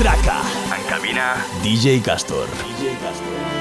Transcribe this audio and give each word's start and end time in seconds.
Traca. 0.00 0.40
En 0.74 0.82
cabina, 0.88 1.36
DJ 1.62 2.00
Castor. 2.00 2.48
DJ 2.48 2.96
Castor. 3.02 3.59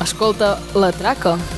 Escolta 0.00 0.58
La 0.74 0.92
Traca. 0.92 1.57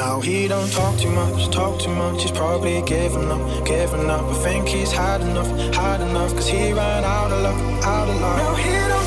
Now 0.00 0.18
he 0.18 0.48
don't 0.48 0.72
talk 0.72 0.98
too 0.98 1.10
much, 1.10 1.50
talk 1.50 1.78
too 1.78 1.90
much. 1.90 2.22
He's 2.22 2.30
probably 2.30 2.80
giving 2.86 3.30
up, 3.30 3.66
giving 3.66 4.08
up. 4.08 4.24
I 4.24 4.34
think 4.42 4.66
he's 4.66 4.90
had 4.90 5.20
enough, 5.20 5.46
had 5.74 6.00
enough. 6.00 6.32
Cause 6.32 6.48
he 6.48 6.72
ran 6.72 7.04
out 7.04 7.30
of 7.30 7.42
luck, 7.42 7.84
out 7.84 8.08
of 8.08 8.18
luck. 8.18 8.38
Now 8.38 8.54
he 8.54 8.70
don't 8.88 8.99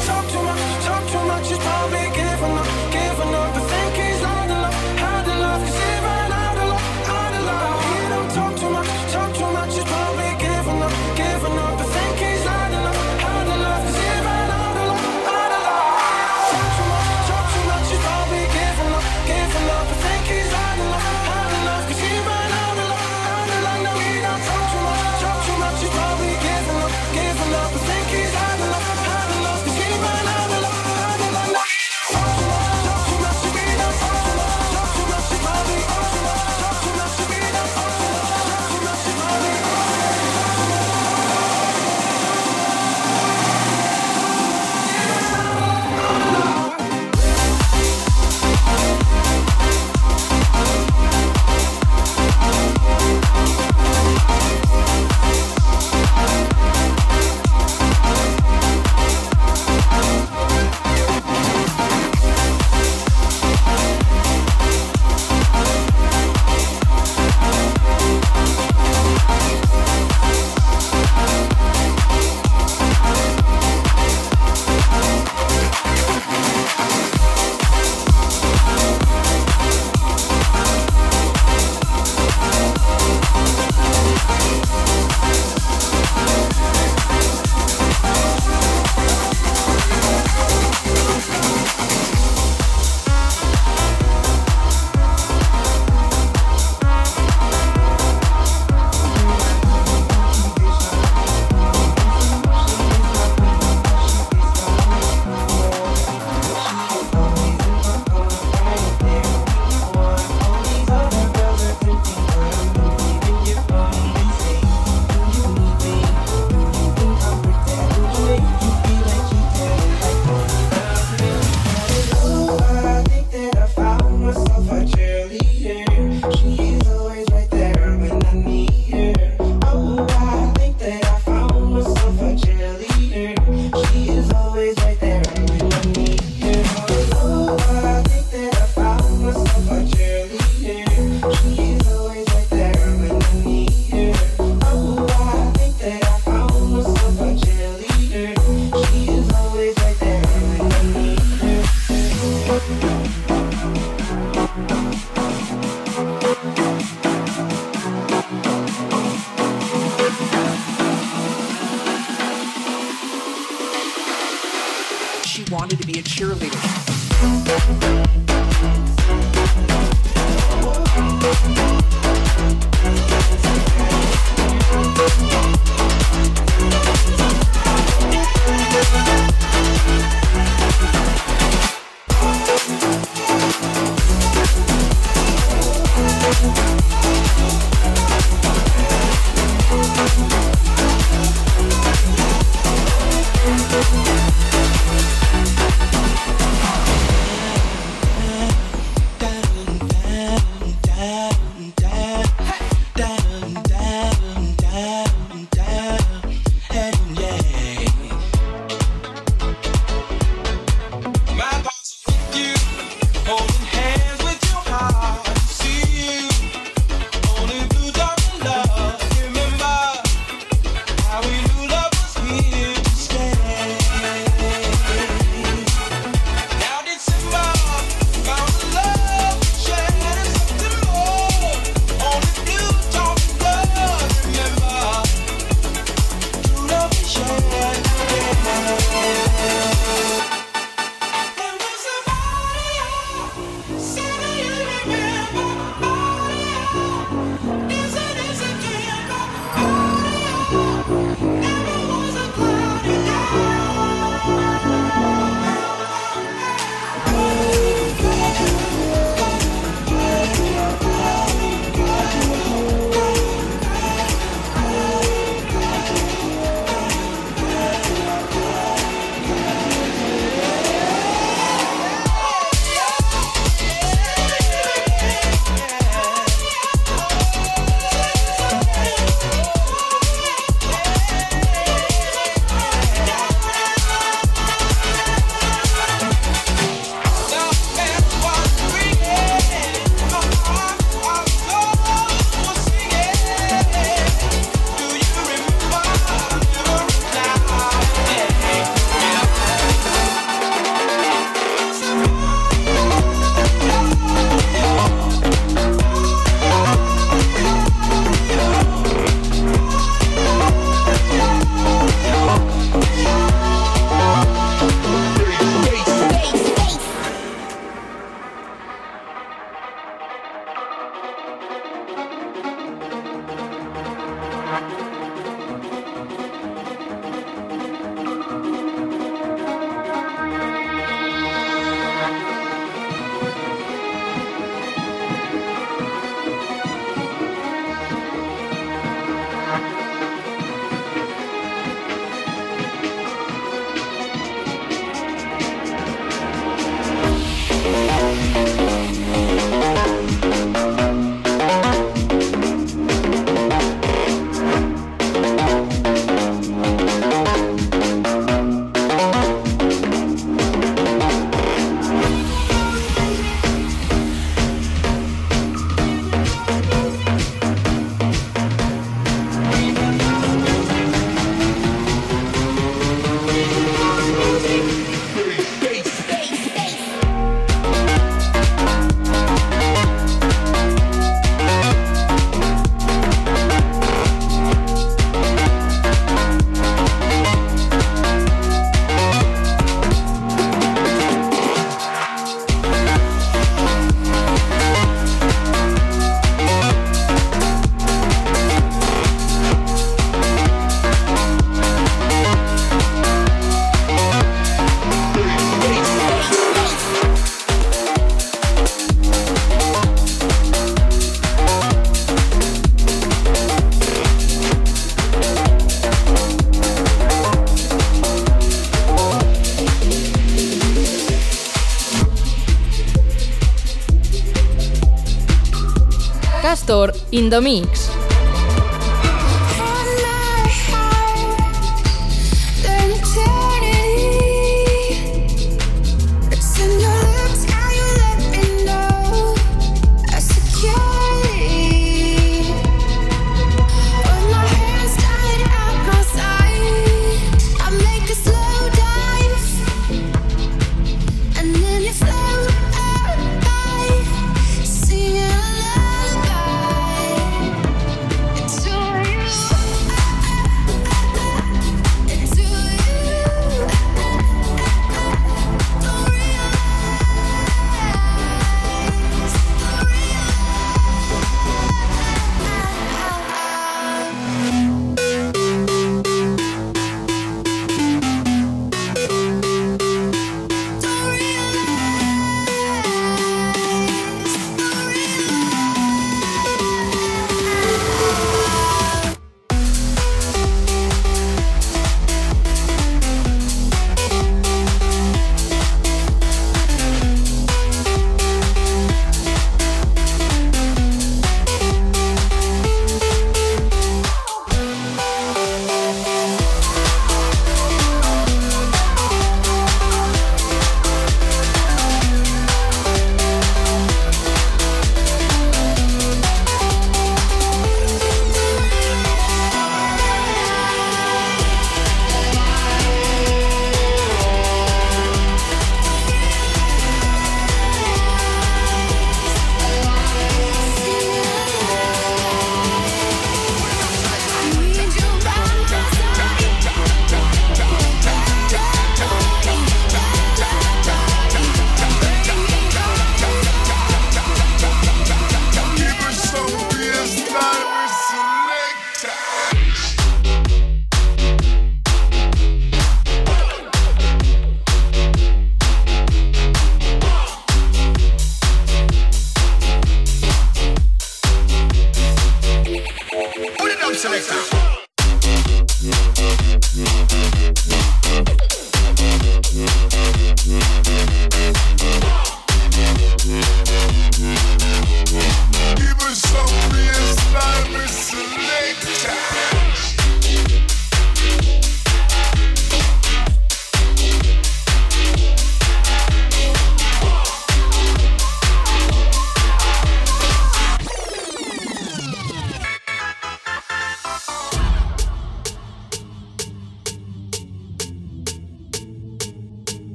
Indomie. 427.13 427.61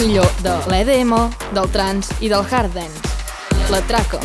millor 0.00 0.30
de 0.40 0.54
l'EDM, 0.72 1.12
del 1.52 1.68
trans 1.74 2.08
i 2.24 2.32
del 2.32 2.46
hard 2.48 2.72
dance. 2.72 3.14
La 3.70 3.82
traco. 3.84 4.20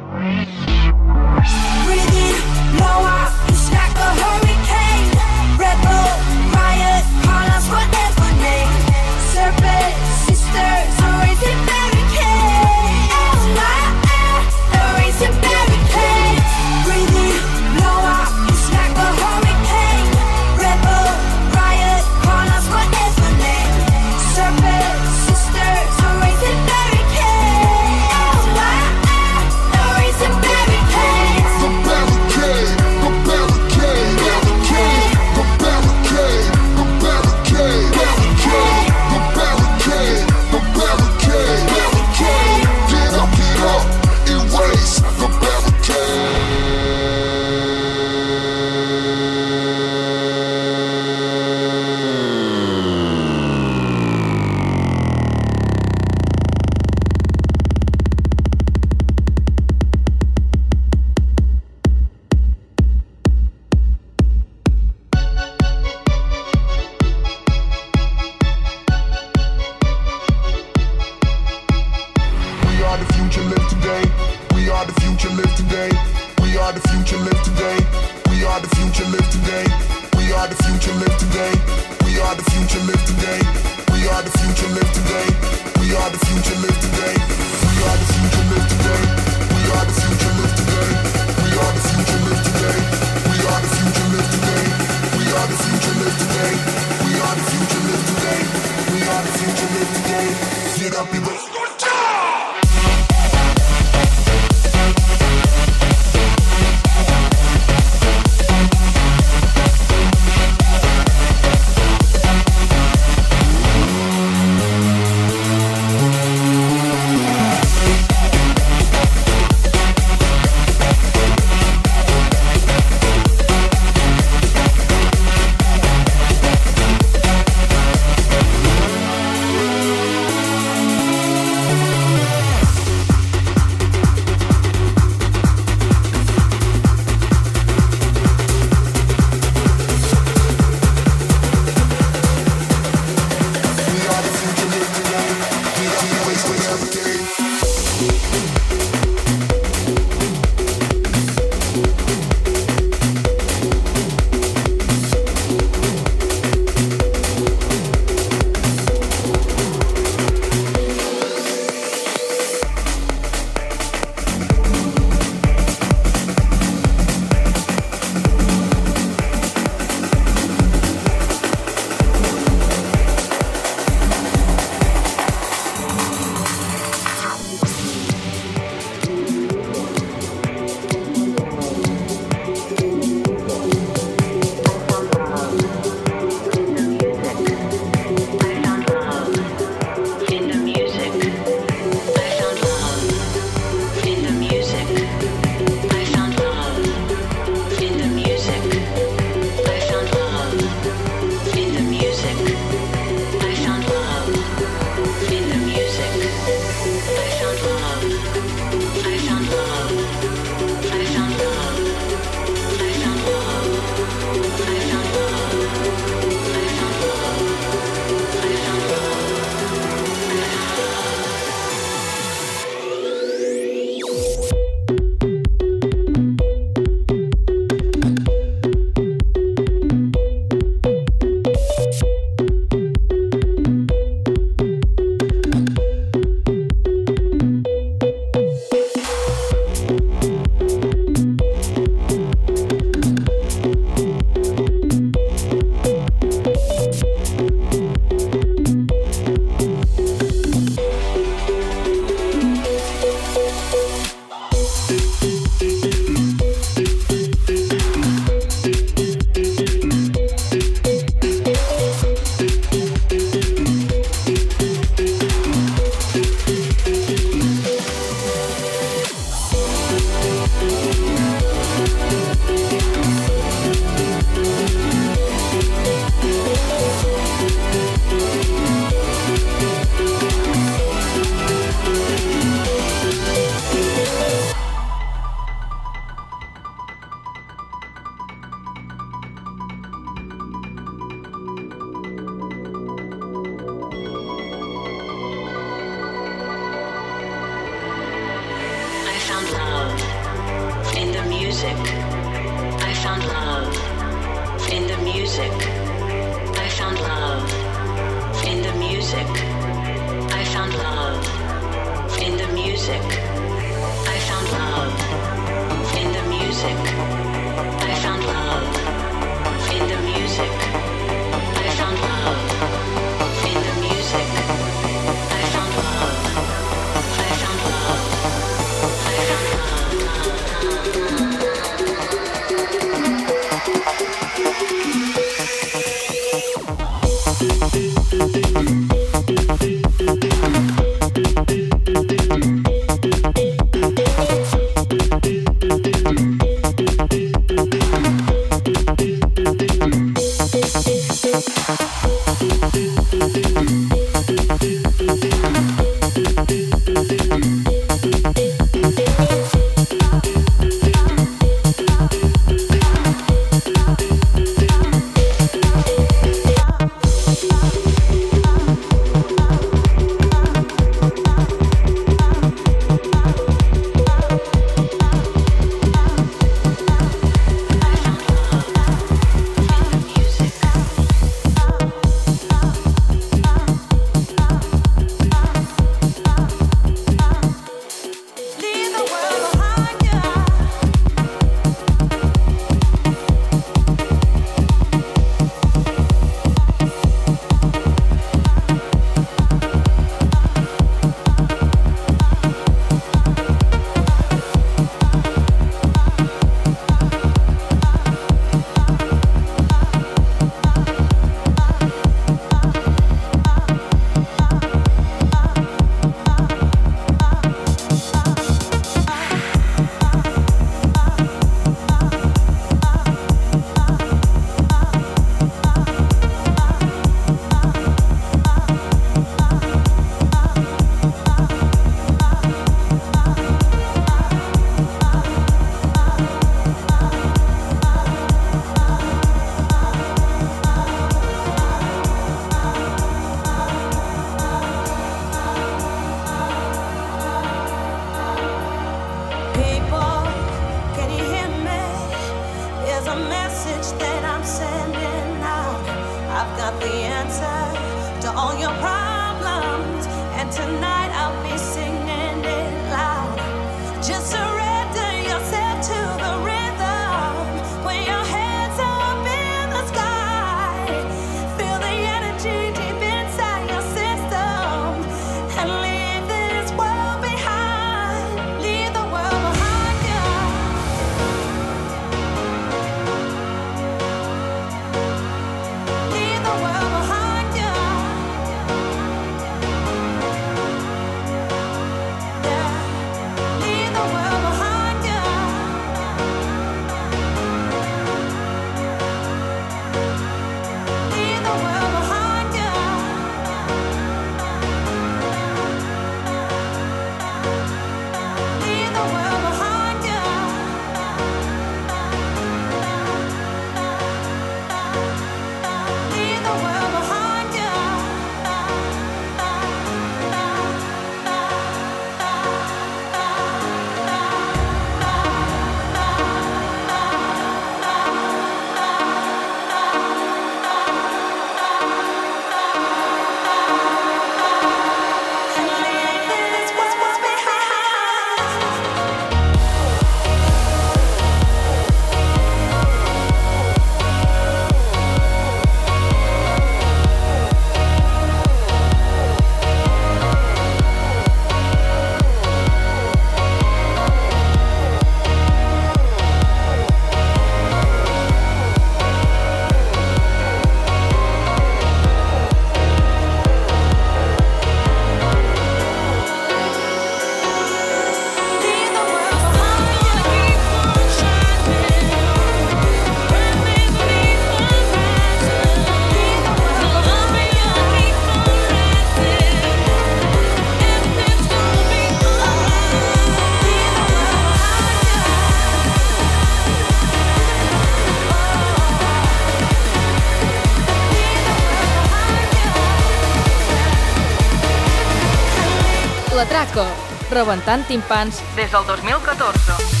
L'Atraco, 596.61 596.85
rebentant 597.31 597.81
timpans 597.87 598.43
Des 598.55 598.69
del 598.69 598.85
2014. 598.85 600.00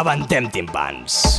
Rebentem 0.00 0.48
timpans. 0.48 1.29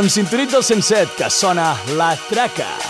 Doncs 0.00 0.14
sintonitza 0.14 0.56
el 0.56 0.64
107, 0.64 1.12
que 1.18 1.28
sona 1.28 1.76
La 1.94 2.16
Traca. 2.16 2.89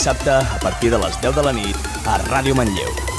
Dissabte 0.00 0.30
a 0.30 0.58
partir 0.62 0.90
de 0.90 0.98
les 0.98 1.20
10 1.20 1.36
de 1.36 1.42
la 1.44 1.52
nit 1.52 1.76
a 2.08 2.16
Ràdio 2.24 2.56
Manlleu. 2.56 3.09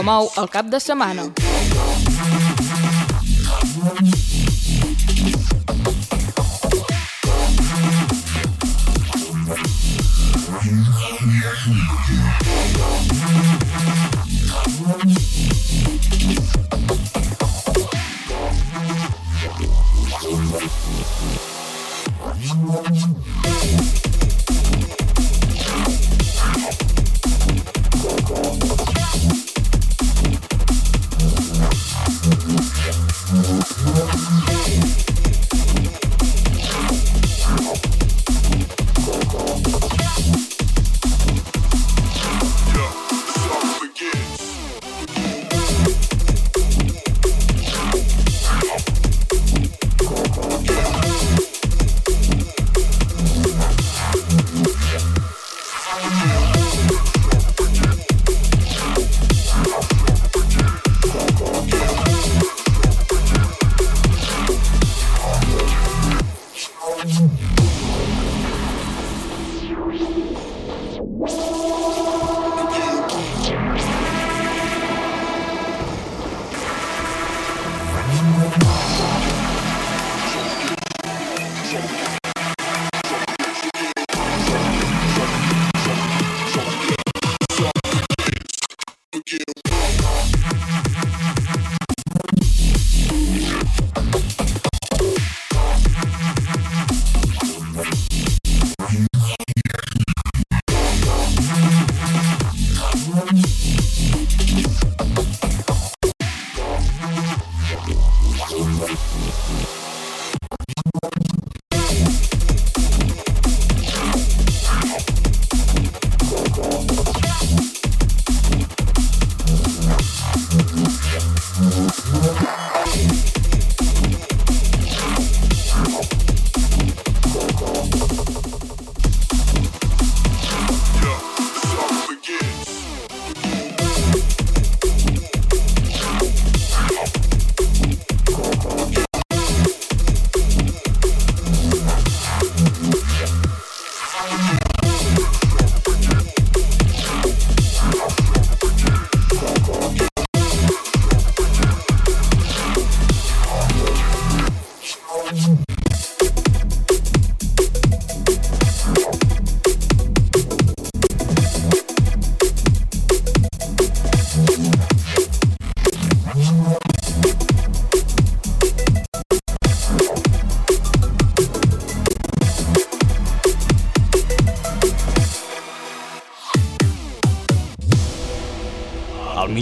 com 0.00 0.08
ou 0.08 0.32
al 0.40 0.48
cap 0.48 0.66
de 0.72 0.80
setmana. 0.80 1.39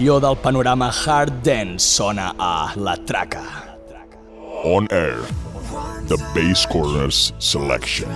Millor 0.08 0.20
del 0.22 0.36
panorama 0.36 0.90
hard 0.90 1.42
dance 1.42 1.84
sona 1.84 2.32
a 2.38 2.72
La 2.76 2.96
Traca. 2.96 3.42
On 4.64 4.88
air, 4.90 5.20
the 6.06 6.16
Bass 6.34 6.64
Corners 6.64 7.34
selection. 7.38 8.08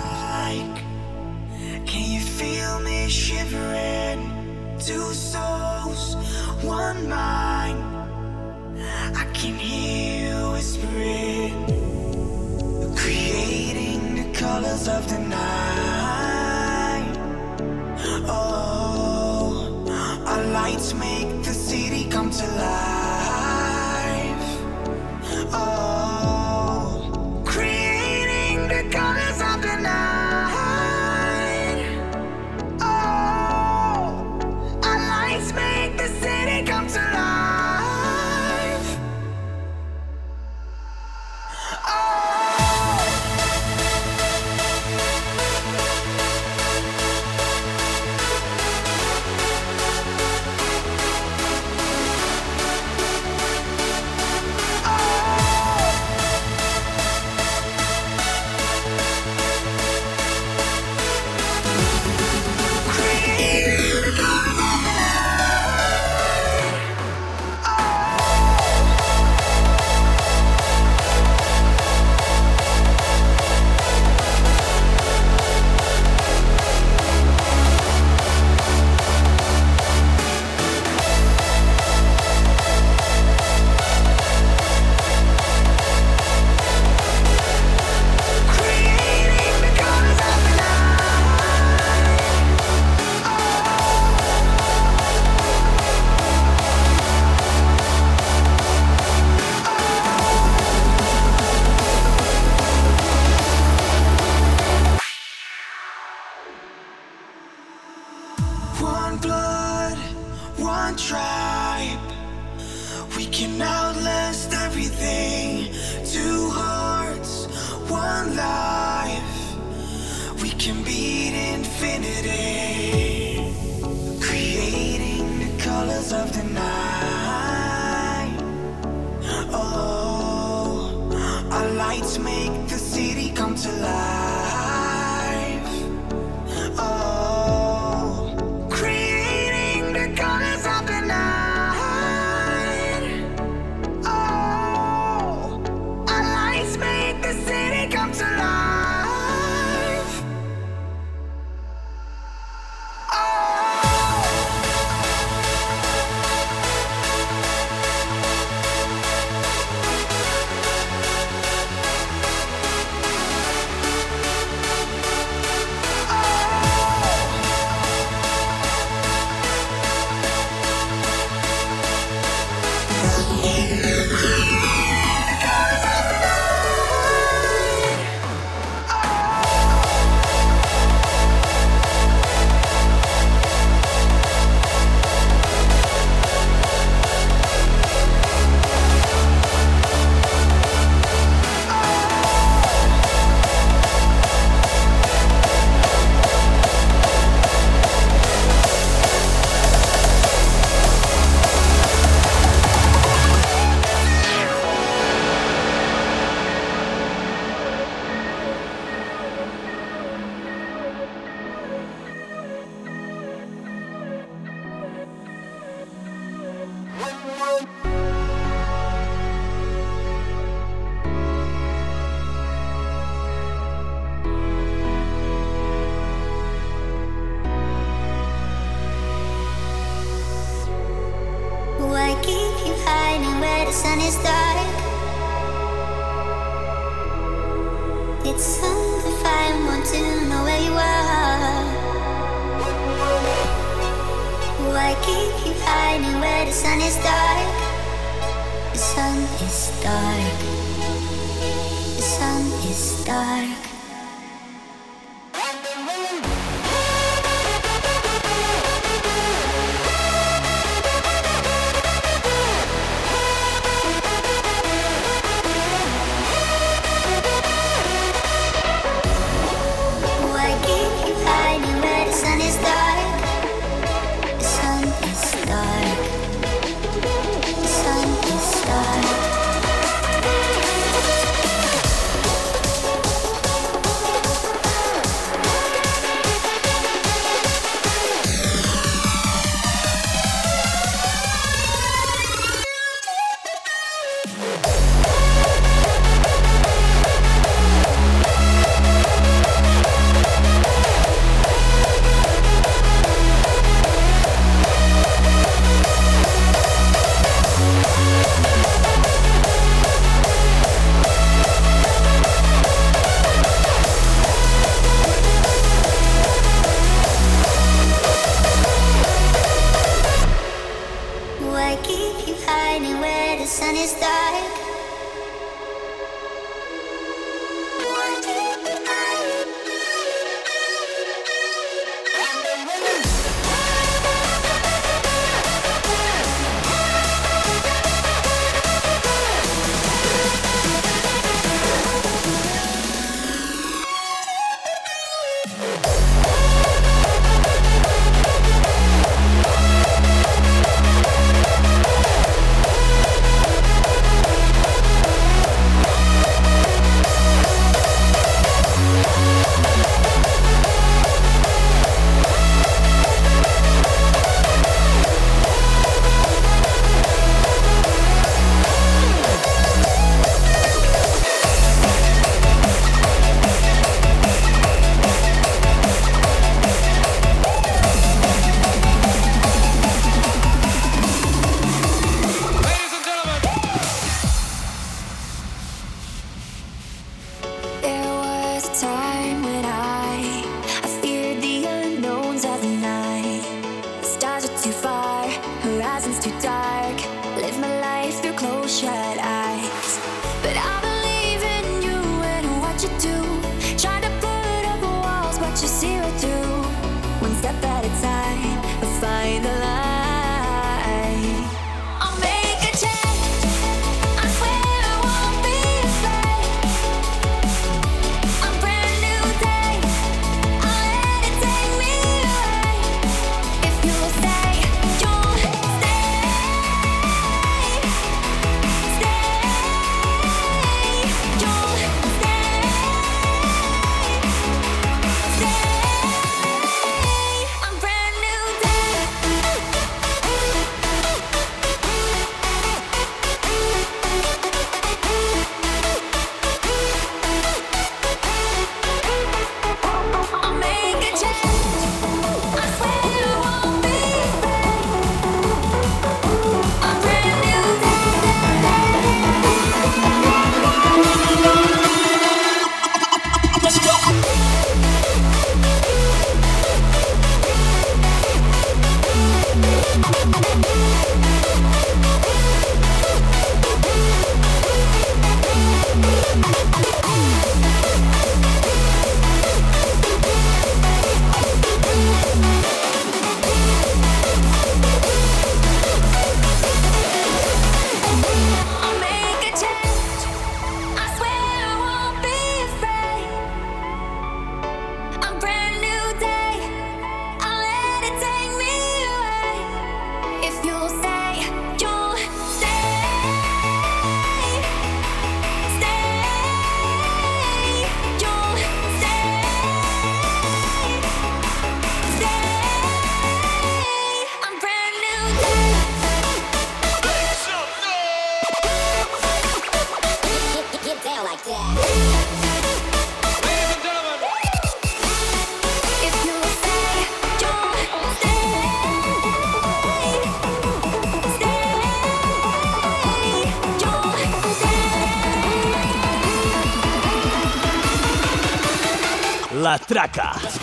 La 540.02 540.61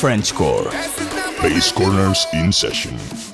Frenchcore. 0.00 0.70
Basscornerz 1.42 2.24
in 2.32 2.50
session. 2.52 3.29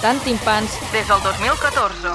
encantant 0.00 0.24
timpans 0.24 0.78
des 0.92 1.04
del 1.04 1.20
2014. 1.22 2.08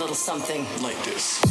little 0.00 0.14
something 0.14 0.64
like 0.82 0.96
this. 1.04 1.49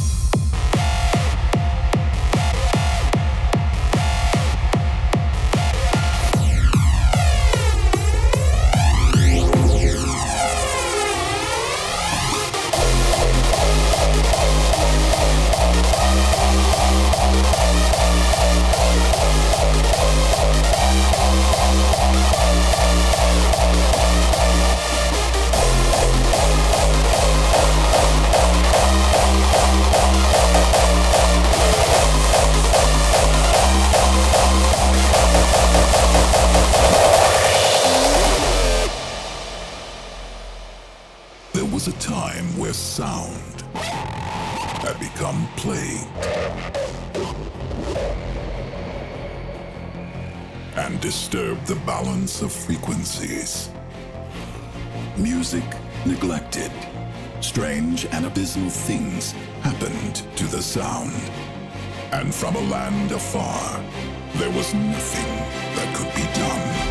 was 41.86 41.94
a 41.94 41.98
time 41.98 42.44
where 42.58 42.74
sound 42.74 43.62
had 43.74 44.98
become 45.00 45.48
play. 45.56 45.96
And 50.76 51.00
disturbed 51.00 51.66
the 51.66 51.76
balance 51.86 52.42
of 52.42 52.52
frequencies. 52.52 53.70
Music 55.16 55.64
neglected. 56.04 56.72
Strange 57.40 58.04
and 58.12 58.26
abysmal 58.26 58.68
things 58.68 59.32
happened 59.62 60.16
to 60.36 60.44
the 60.48 60.60
sound. 60.60 61.14
And 62.12 62.34
from 62.34 62.56
a 62.56 62.62
land 62.68 63.12
afar, 63.12 63.82
there 64.34 64.50
was 64.50 64.74
nothing 64.74 65.32
that 65.76 65.96
could 65.96 66.14
be 66.14 66.26
done. 66.38 66.89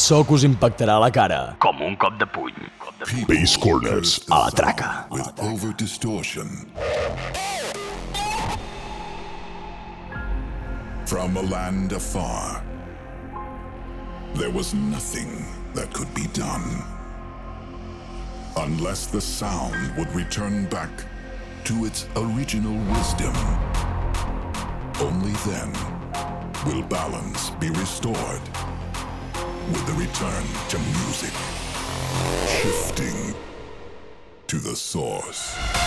El 0.00 0.04
soc 0.06 0.30
us 0.32 0.44
impactarà 0.46 0.94
a 0.96 1.00
la 1.02 1.10
cara 1.12 1.38
com 1.60 1.80
un 1.84 1.96
cop 2.02 2.14
de 2.18 2.24
puny. 2.24 2.68
Basscornerz 3.28 4.12
a 4.30 4.38
la 4.38 4.50
traca. 4.50 4.86
with 5.10 5.28
over 5.38 5.74
distortion. 5.74 6.48
From 11.04 11.36
a 11.36 11.42
land 11.42 11.92
afar, 11.92 12.64
there 14.36 14.50
was 14.50 14.72
nothing 14.72 15.44
that 15.74 15.92
could 15.92 16.12
be 16.14 16.28
done 16.32 16.82
unless 18.56 19.04
the 19.04 19.20
sound 19.20 19.98
would 19.98 20.10
return 20.14 20.64
back 20.70 21.04
to 21.64 21.84
its 21.84 22.08
original 22.16 22.78
wisdom. 22.94 23.36
Only 24.98 25.36
then 25.44 25.70
will 26.64 26.82
balance 26.88 27.50
be 27.60 27.68
restored 27.68 28.40
with 29.72 29.86
the 29.86 29.92
return 29.92 30.44
to 30.68 30.78
music, 30.78 31.32
shifting 32.48 33.34
to 34.48 34.56
the 34.58 34.74
source. 34.74 35.79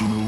Original 0.00 0.27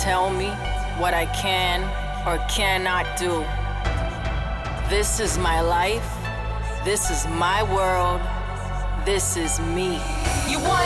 tell 0.00 0.30
me 0.30 0.50
what 0.98 1.14
I 1.14 1.26
can 1.26 1.82
or 2.26 2.38
cannot 2.48 3.06
do. 3.18 3.44
This 4.88 5.20
is 5.20 5.38
my 5.38 5.60
life. 5.60 6.06
This 6.84 7.10
is 7.10 7.26
my 7.28 7.62
world. 7.62 8.20
This 9.04 9.36
is 9.36 9.58
me. 9.60 9.98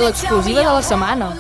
L'exclusiva 0.00 0.62
de 0.62 0.72
la 0.72 0.82
setmana. 0.82 1.36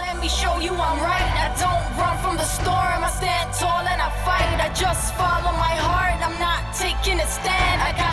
I 4.66 4.68
just 4.74 5.14
follow 5.14 5.52
my 5.56 5.76
heart. 5.78 6.18
I'm 6.26 6.38
not 6.40 6.74
taking 6.74 7.20
a 7.20 7.26
stand. 7.26 8.05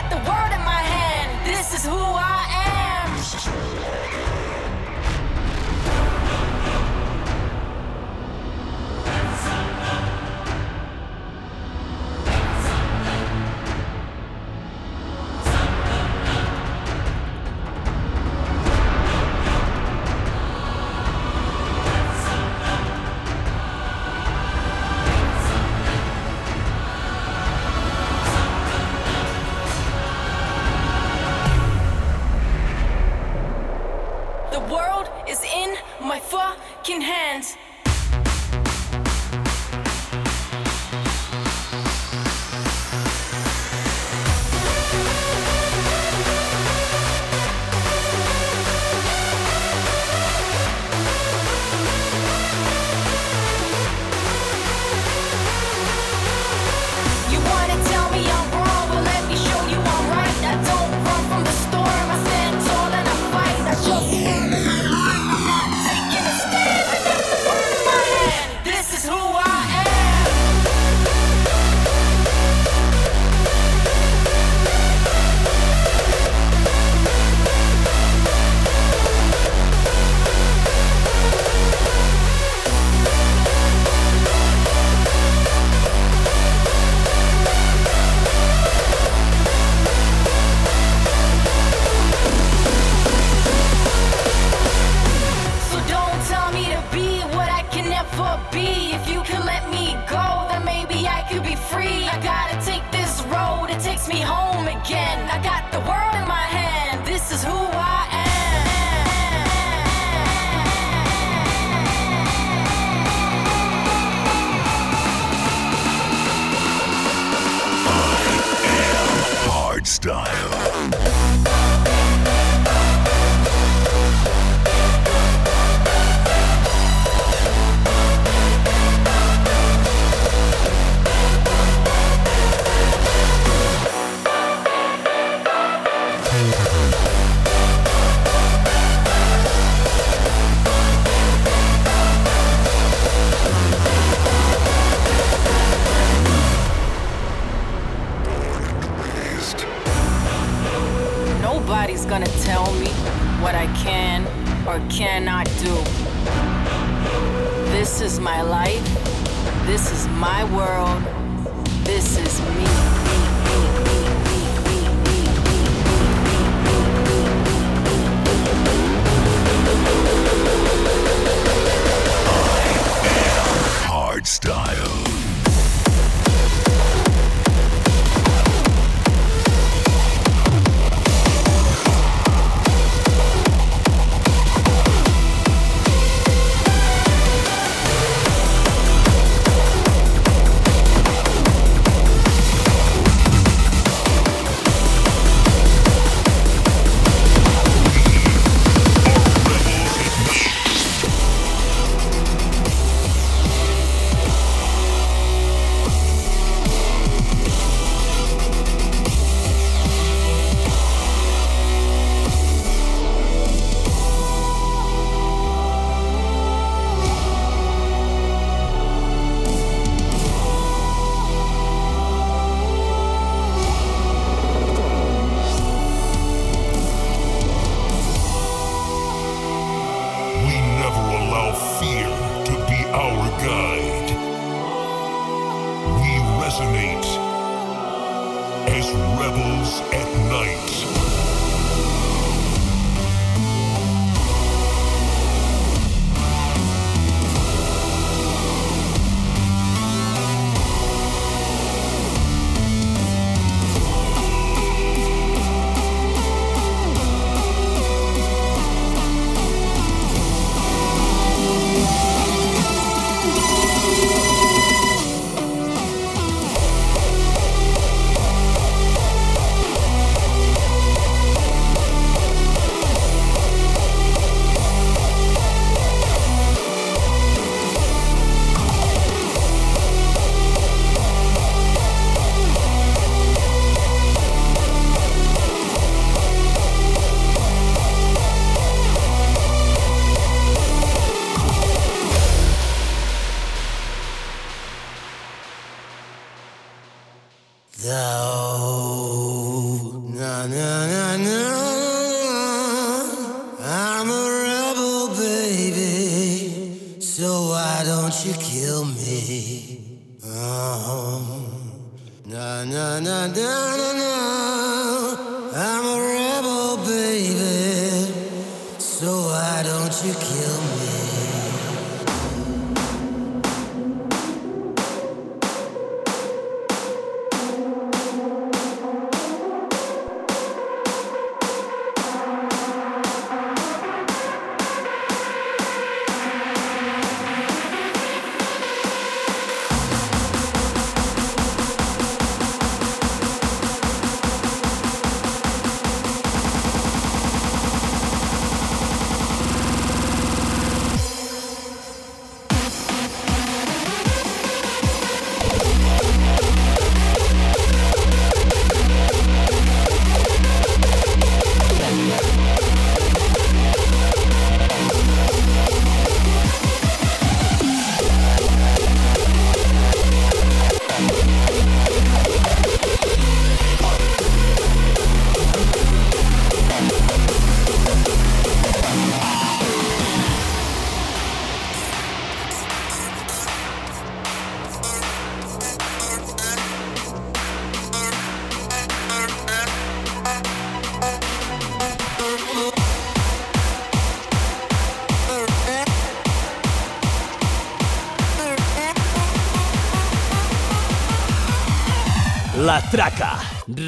The 34.53 34.59
world 34.71 35.09
is 35.27 35.41
in 35.41 35.75
my 35.99 36.19
fucking 36.19 37.01
hands. 37.01 37.57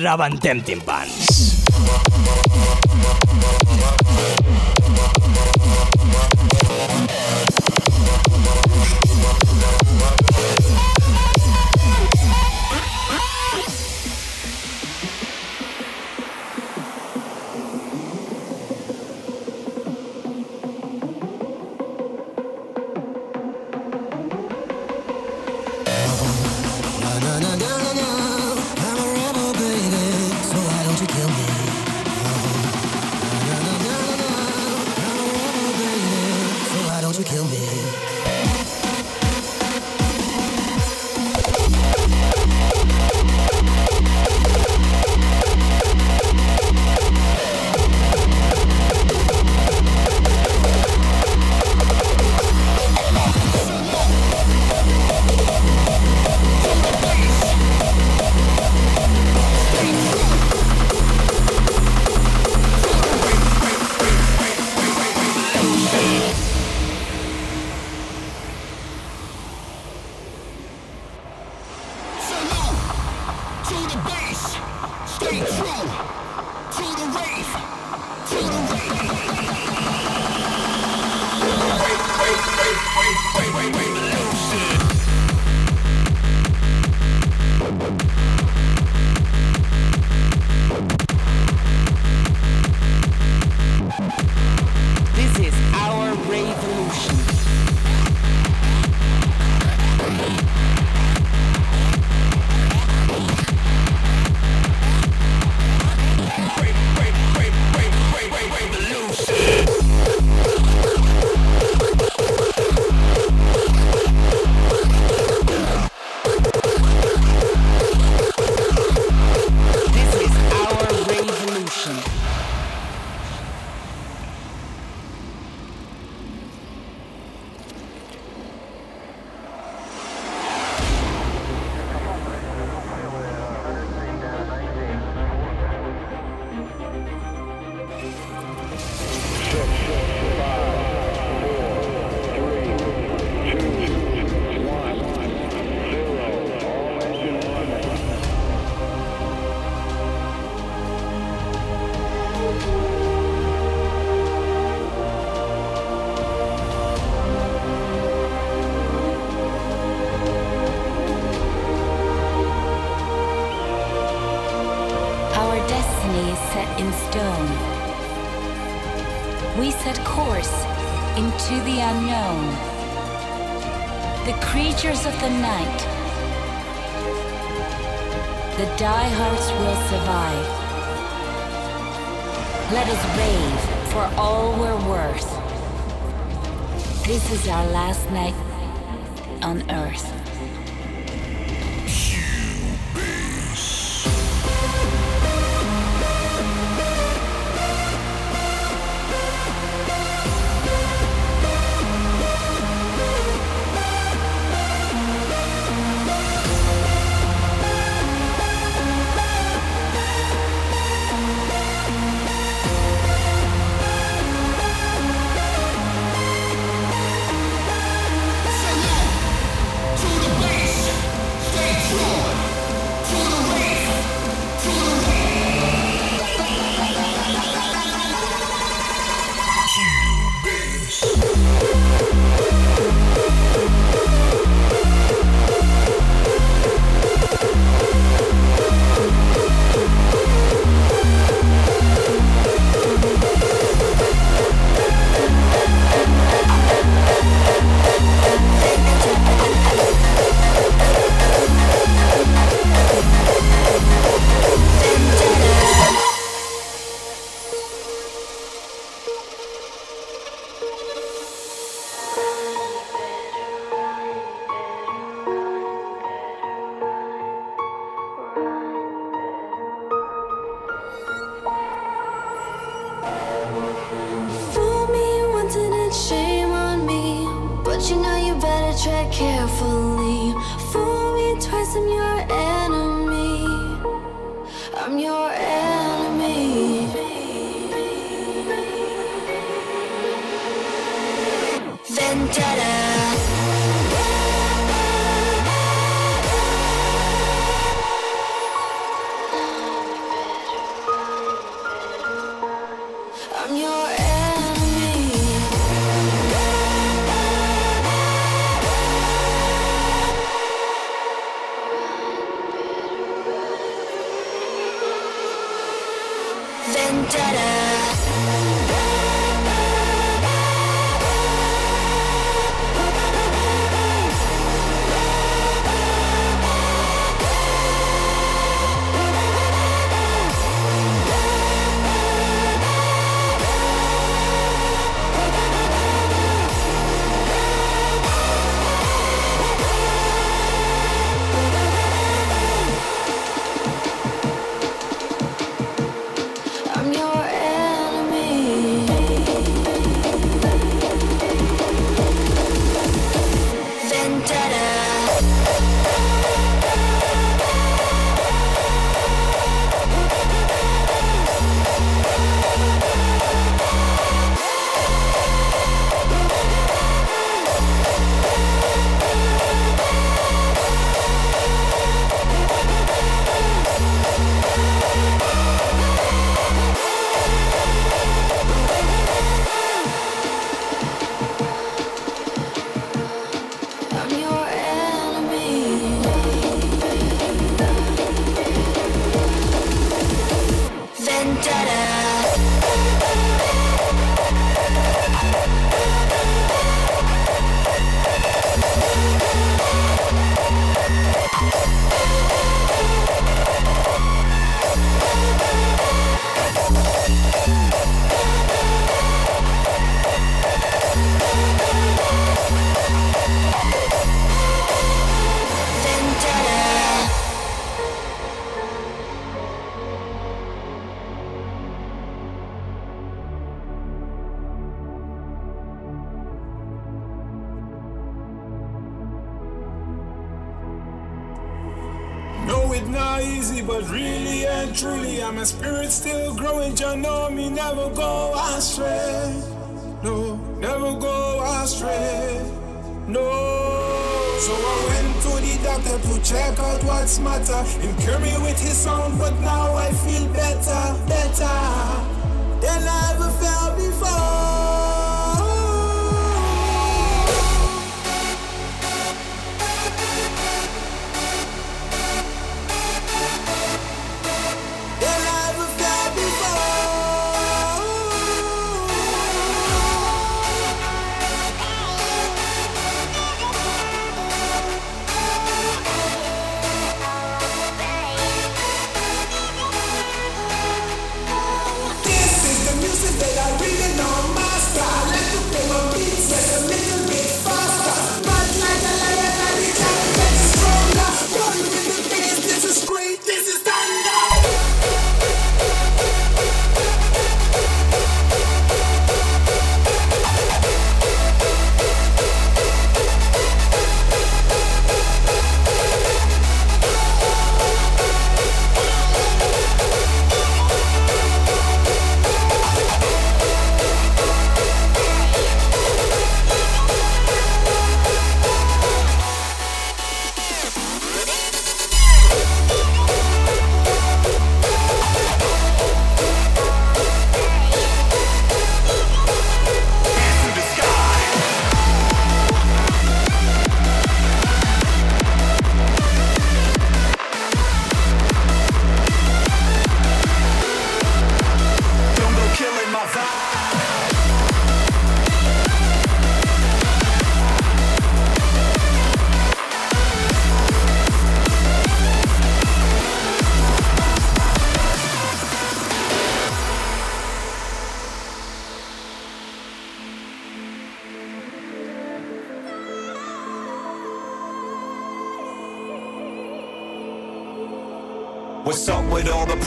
Rebentem 0.06 0.62
timpans. 0.62 1.55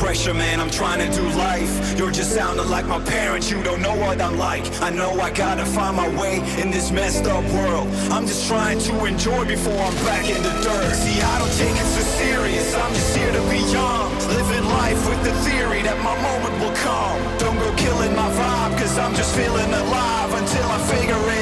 pressure, 0.09 0.33
man, 0.33 0.59
I'm 0.59 0.71
trying 0.71 1.01
to 1.05 1.11
do 1.15 1.23
life. 1.37 1.99
You're 1.99 2.11
just 2.11 2.33
sounding 2.33 2.67
like 2.71 2.87
my 2.87 2.99
parents, 2.99 3.51
you 3.51 3.63
don't 3.63 3.83
know 3.83 3.95
what 3.95 4.23
I'm 4.23 4.39
like. 4.39 4.65
I 4.81 4.89
know 4.89 5.11
I 5.21 5.31
gotta 5.31 5.67
find 5.67 5.95
my 5.99 6.09
way 6.19 6.37
in 6.63 6.71
this 6.71 6.91
messed 6.91 7.27
up 7.27 7.45
world. 7.53 7.89
I'm 8.17 8.27
just 8.27 8.49
trying 8.49 8.79
to 8.89 9.05
enjoy 9.05 9.45
before 9.45 9.79
I'm 9.89 9.95
back 10.09 10.25
in 10.31 10.43
the 10.43 10.55
dirt. 10.65 10.95
See, 10.95 11.21
I 11.21 11.35
don't 11.39 11.57
take 11.61 11.77
it 11.77 11.89
so 11.97 12.03
serious, 12.25 12.75
I'm 12.75 12.95
just 12.95 13.15
here 13.19 13.33
to 13.39 13.43
be 13.53 13.61
young. 13.71 14.09
Living 14.33 14.65
life 14.81 15.01
with 15.11 15.23
the 15.29 15.35
theory 15.45 15.83
that 15.83 15.99
my 16.01 16.17
moment 16.29 16.55
will 16.63 16.77
come. 16.89 17.19
Don't 17.37 17.59
go 17.59 17.69
killing 17.77 18.17
my 18.17 18.31
vibe, 18.33 18.79
cause 18.81 18.97
I'm 18.97 19.15
just 19.15 19.37
feeling 19.37 19.71
alive 19.85 20.33
until 20.41 20.69
I 20.73 20.79
figure 20.89 21.23
it 21.37 21.38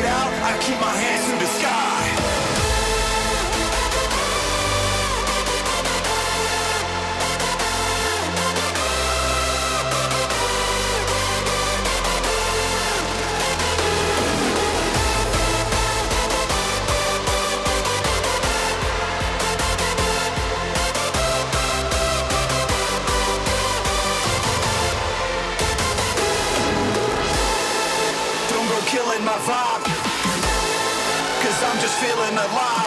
feeling 32.01 32.36
alive. 32.36 32.85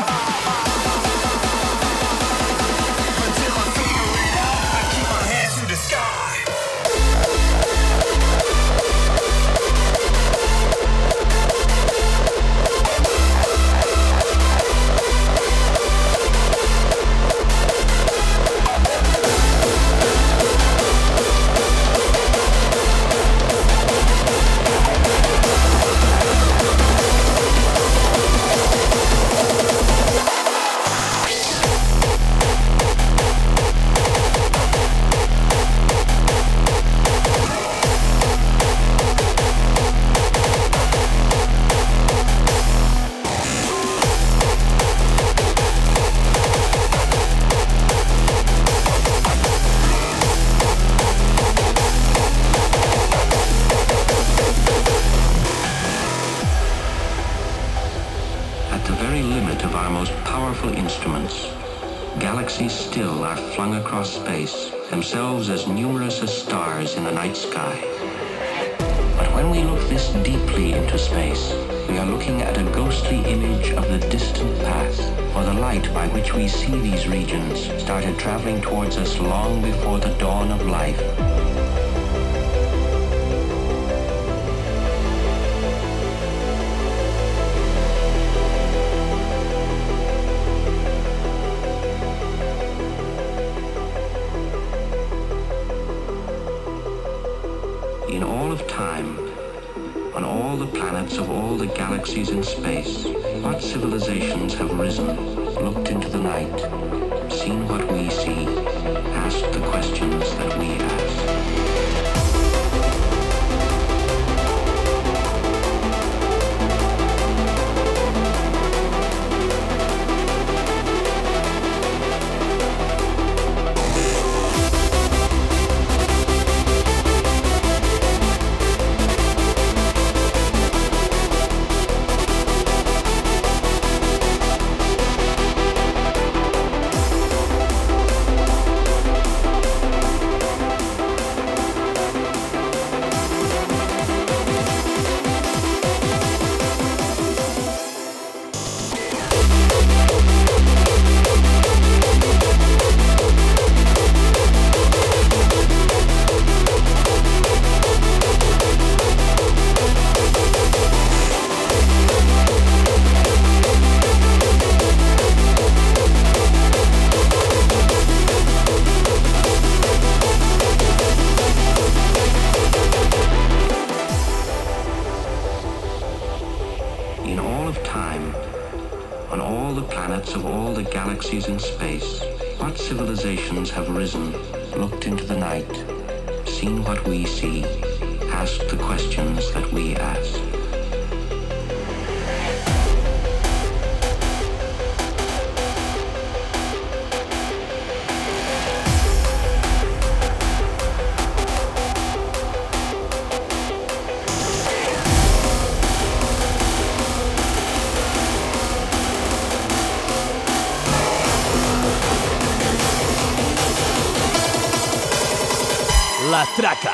Traca. 216.59 216.88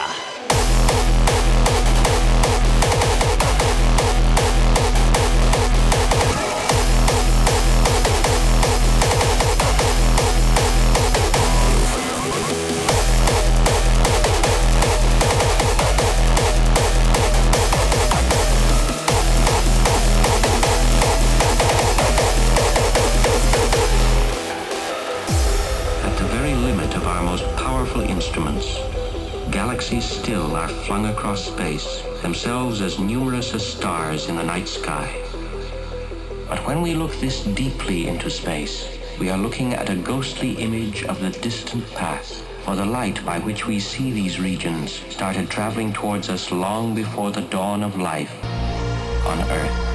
are 39.35 39.39
looking 39.39 39.73
at 39.73 39.89
a 39.89 39.95
ghostly 39.97 40.53
image 40.53 41.03
of 41.03 41.19
the 41.19 41.29
distant 41.41 41.85
past, 41.91 42.41
for 42.63 42.73
the 42.77 42.85
light 42.85 43.23
by 43.25 43.37
which 43.39 43.67
we 43.67 43.77
see 43.77 44.09
these 44.09 44.39
regions 44.39 45.03
started 45.09 45.49
traveling 45.49 45.91
towards 45.91 46.29
us 46.29 46.51
long 46.51 46.95
before 46.95 47.31
the 47.31 47.41
dawn 47.41 47.83
of 47.83 47.97
life 47.97 48.33
on 49.27 49.41
Earth. 49.51 49.94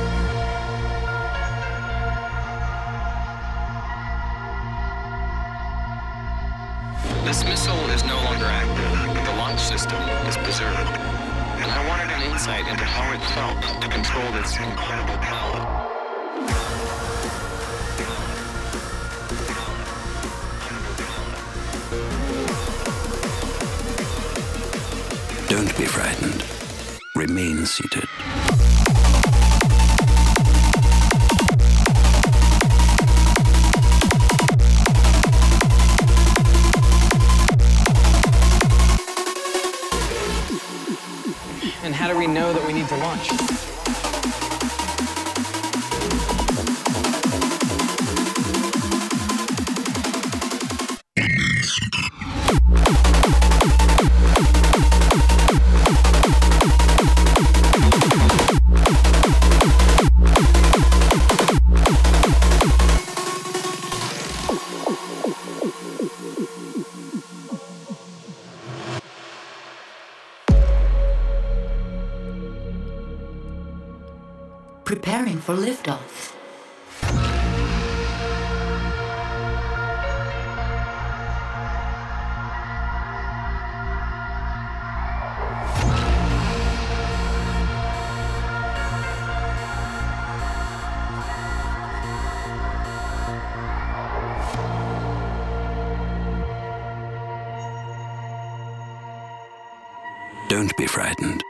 Don't 100.70 100.76
be 100.76 100.86
frightened. 100.86 101.42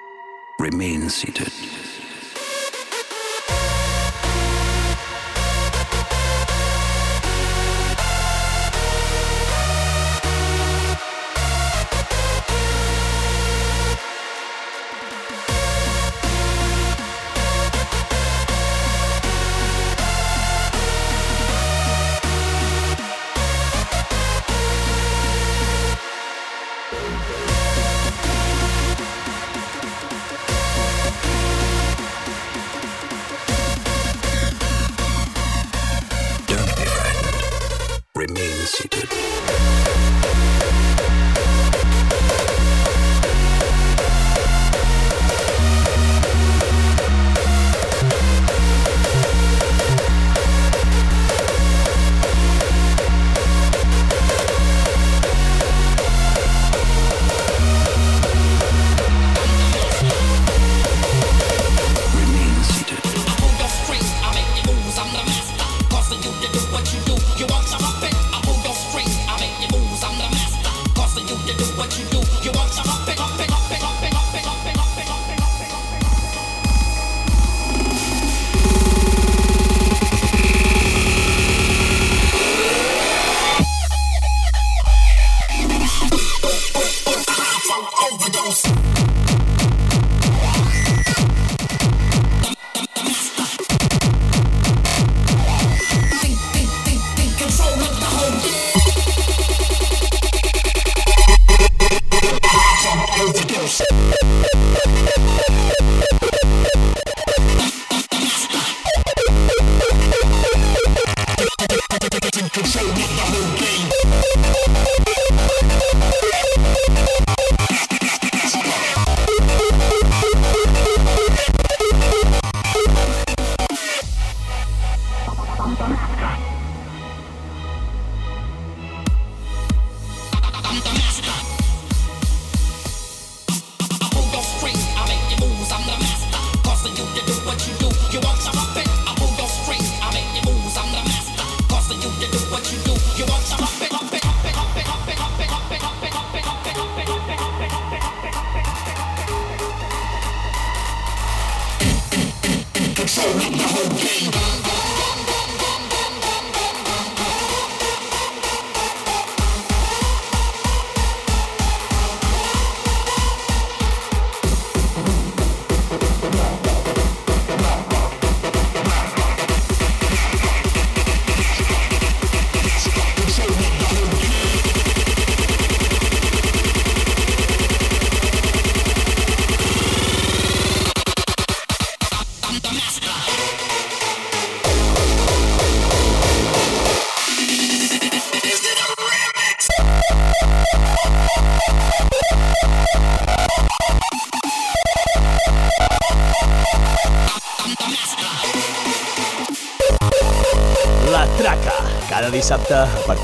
Remain 0.59 1.11
seated. 1.11 1.53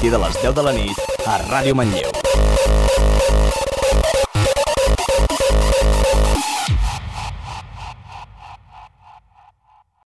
Partir 0.07 0.13
de 0.13 0.25
les 0.25 0.43
10 0.43 0.55
de 0.55 0.63
la 0.63 0.73
nit 0.73 0.99
a 1.27 1.39
Ràdio 1.51 1.75
Manlleu. 1.75 2.16